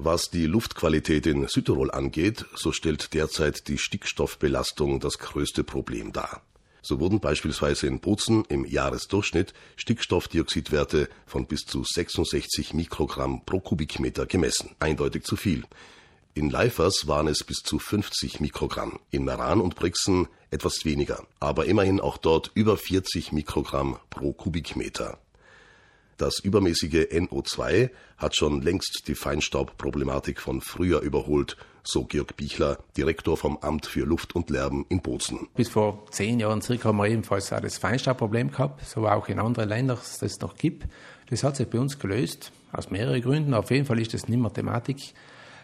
[0.00, 6.40] Was die Luftqualität in Südtirol angeht, so stellt derzeit die Stickstoffbelastung das größte Problem dar.
[6.82, 14.26] So wurden beispielsweise in Bozen im Jahresdurchschnitt Stickstoffdioxidwerte von bis zu 66 Mikrogramm pro Kubikmeter
[14.26, 14.76] gemessen.
[14.78, 15.64] Eindeutig zu viel.
[16.32, 21.66] In Leifers waren es bis zu 50 Mikrogramm, in Meran und Brixen etwas weniger, aber
[21.66, 25.18] immerhin auch dort über 40 Mikrogramm pro Kubikmeter.
[26.18, 33.36] Das übermäßige NO2 hat schon längst die Feinstaubproblematik von früher überholt, so Georg Bichler, Direktor
[33.36, 35.46] vom Amt für Luft und Lärm in Bozen.
[35.54, 39.38] Bis vor zehn Jahren circa haben wir ebenfalls auch das Feinstaubproblem gehabt, so auch in
[39.38, 40.88] anderen Ländern es noch gibt.
[41.30, 43.54] Das hat sich bei uns gelöst, aus mehreren Gründen.
[43.54, 45.14] Auf jeden Fall ist das nicht mehr Thematik.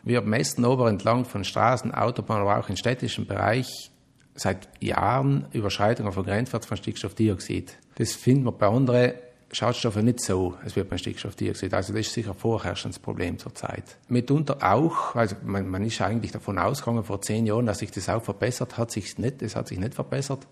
[0.05, 3.91] Wir messen aber entlang von Straßen, Autobahnen, aber auch im städtischen Bereich
[4.37, 7.77] seit Jahren Überschreitungen von Grenzwert von Stickstoffdioxid.
[7.97, 9.15] Das finden wir bei anderen
[9.53, 11.73] Schadstoffe nicht so, als wird beim Stickstoffdioxid.
[11.73, 13.99] Also das ist sicher vorherrschendes Problem zurzeit.
[14.09, 18.09] Mitunter auch, also man, man ist eigentlich davon ausgegangen vor zehn Jahren, dass sich das
[18.09, 20.47] auch verbessert, hat sich nicht, es hat sich nicht verbessert.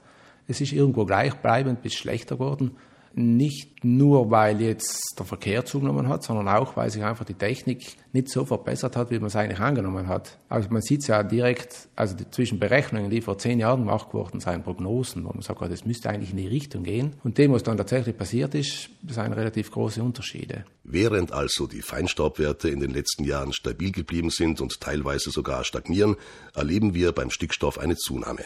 [0.47, 2.77] Es ist irgendwo gleichbleibend bis schlechter geworden.
[3.15, 7.97] Nicht nur, weil jetzt der Verkehr zugenommen hat, sondern auch, weil sich einfach die Technik
[8.13, 10.39] nicht so verbessert hat, wie man es eigentlich angenommen hat.
[10.49, 14.41] Also man sieht es ja direkt, also zwischen Berechnungen, die vor zehn Jahren gemacht worden
[14.41, 17.15] sind, Prognosen, wo man sagt, das müsste eigentlich in die Richtung gehen.
[17.25, 20.65] Und dem, was dann tatsächlich passiert ist, sind relativ große Unterschiede.
[20.85, 26.17] Während also die Feinstaubwerte in den letzten Jahren stabil geblieben sind und teilweise sogar stagnieren,
[26.55, 28.43] erleben wir beim Stickstoff eine Zunahme.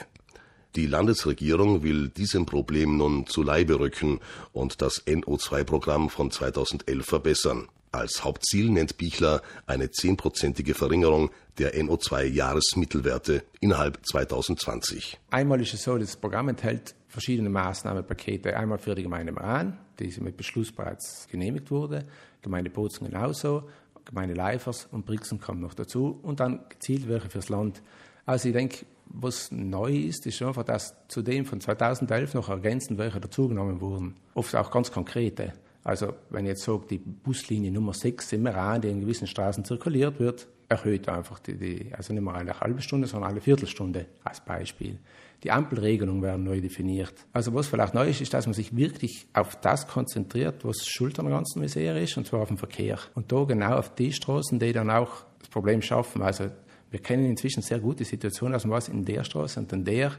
[0.76, 4.20] Die Landesregierung will diesem Problem nun zu Leibe rücken
[4.52, 7.68] und das NO2-Programm von 2011 verbessern.
[7.92, 15.18] Als Hauptziel nennt Bichler eine zehnprozentige Verringerung der NO2-Jahresmittelwerte innerhalb 2020.
[15.30, 18.54] Einmal ist es so, das Programm enthält verschiedene Maßnahmenpakete.
[18.54, 22.04] Einmal für die Gemeinde Maran, die mit Beschluss bereits genehmigt wurde,
[22.42, 23.62] Gemeinde Bozen genauso,
[24.04, 27.80] Gemeinde Leifers und Brixen kommen noch dazu und dann gezielt welche fürs Land.
[28.26, 32.98] Also ich denke, was neu ist, ist einfach, dass zu dem von 2011 noch ergänzend
[32.98, 34.14] welche dazugenommen wurden.
[34.34, 35.52] Oft auch ganz konkrete.
[35.84, 39.64] Also wenn ich jetzt sage, die Buslinie Nummer 6 im Meran, die in gewissen Straßen
[39.64, 44.06] zirkuliert wird, erhöht einfach die, die, also nicht mehr alle halbe Stunde, sondern alle Viertelstunde
[44.24, 44.98] als Beispiel.
[45.44, 47.14] Die Ampelregelungen werden neu definiert.
[47.32, 51.18] Also was vielleicht neu ist, ist, dass man sich wirklich auf das konzentriert, was Schuld
[51.20, 52.98] an der ganzen Misere ist, und zwar auf den Verkehr.
[53.14, 56.22] Und da genau auf die Straßen, die dann auch das Problem schaffen.
[56.22, 56.50] Also
[56.96, 59.84] wir kennen inzwischen sehr gut die Situation, dass man weiß, in der Straße und in
[59.84, 60.12] der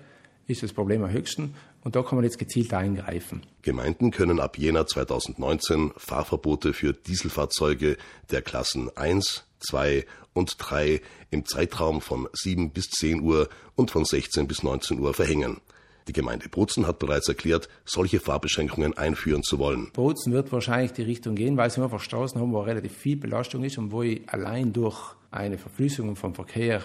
[0.46, 3.42] ist das Problem am höchsten und da kann man jetzt gezielt eingreifen.
[3.64, 7.98] Gemeinden können ab Jänner 2019 Fahrverbote für Dieselfahrzeuge
[8.30, 11.02] der Klassen 1, 2 und 3
[11.32, 15.60] im Zeitraum von 7 bis 10 Uhr und von 16 bis 19 Uhr verhängen.
[16.08, 19.92] Die Gemeinde Bozen hat bereits erklärt, solche Fahrbeschränkungen einführen zu wollen.
[19.94, 23.64] Bozen wird wahrscheinlich die Richtung gehen, weil sie einfach Straßen haben, wo relativ viel Belastung
[23.64, 26.82] ist und wo ich allein durch eine Verflüssigung vom Verkehr,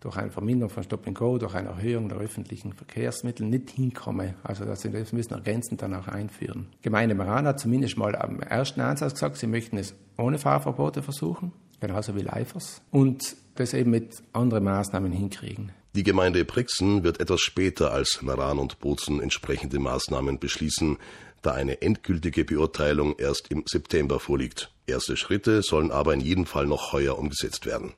[0.00, 4.34] durch eine Verminderung von Stop and Go, durch eine Erhöhung der öffentlichen Verkehrsmittel nicht hinkomme.
[4.42, 6.66] Also das müssen ergänzend dann auch einführen.
[6.82, 11.52] Gemeinde Maran hat zumindest mal am ersten Ansatz gesagt, sie möchten es ohne Fahrverbote versuchen,
[11.80, 15.72] genauso wie Leifers, und das eben mit anderen Maßnahmen hinkriegen.
[15.96, 20.98] Die Gemeinde Brixen wird etwas später als Meran und Bozen entsprechende Maßnahmen beschließen,
[21.40, 24.70] da eine endgültige Beurteilung erst im September vorliegt.
[24.86, 27.94] Erste Schritte sollen aber in jedem Fall noch heuer umgesetzt werden.